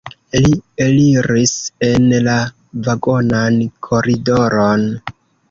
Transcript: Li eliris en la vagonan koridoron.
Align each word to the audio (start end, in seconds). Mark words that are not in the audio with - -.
Li 0.43 0.47
eliris 0.85 1.53
en 1.89 2.07
la 2.29 2.39
vagonan 2.89 3.61
koridoron. 3.91 4.91